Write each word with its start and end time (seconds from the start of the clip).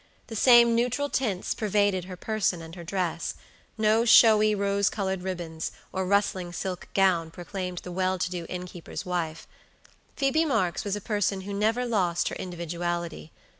The 0.29 0.35
same 0.35 0.73
neutral 0.73 1.09
tints 1.09 1.53
pervaded 1.53 2.05
her 2.05 2.17
person 2.17 2.59
and 2.63 2.73
her 2.73 2.83
dress; 2.83 3.35
no 3.77 4.03
showy 4.03 4.55
rose 4.55 4.89
colored 4.89 5.21
ribbons 5.21 5.71
or 5.93 6.07
rustling 6.07 6.53
silk 6.53 6.87
gown 6.95 7.29
proclaimed 7.29 7.81
the 7.83 7.91
well 7.91 8.17
to 8.17 8.31
do 8.31 8.47
innkeeper's 8.49 9.05
wife. 9.05 9.47
Phoebe 10.17 10.43
Marks 10.43 10.83
was 10.83 10.95
a 10.95 11.01
person 11.01 11.41
who 11.41 11.53
never 11.53 11.85
lost 11.85 12.29
her 12.29 12.35
individuality. 12.37 13.31